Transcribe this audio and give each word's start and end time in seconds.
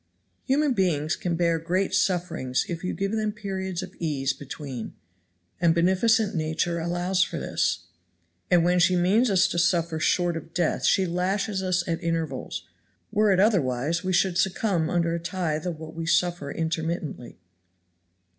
Human 0.45 0.73
beings 0.73 1.15
can 1.15 1.35
bear 1.35 1.59
great 1.59 1.93
sufferings 1.93 2.65
if 2.67 2.83
you 2.83 2.91
give 2.91 3.11
them 3.11 3.31
periods 3.31 3.83
of 3.83 3.93
ease 3.99 4.33
between; 4.33 4.95
and 5.59 5.75
beneficent 5.75 6.33
nature 6.33 6.79
allows 6.79 7.21
for 7.21 7.37
this, 7.37 7.85
and 8.49 8.63
when 8.65 8.79
she 8.79 8.95
means 8.95 9.29
us 9.29 9.47
to 9.49 9.59
suffer 9.59 9.99
short 9.99 10.35
of 10.35 10.55
death 10.55 10.85
she 10.87 11.05
lashes 11.05 11.61
us 11.61 11.87
at 11.87 12.01
intervals; 12.03 12.63
were 13.11 13.31
it 13.31 13.39
otherwise 13.39 14.03
we 14.03 14.11
should 14.11 14.39
succumb 14.39 14.89
under 14.89 15.13
a 15.13 15.19
tithe 15.19 15.67
of 15.67 15.77
what 15.77 15.93
we 15.93 16.07
suffer 16.07 16.49
intermittently. 16.49 17.37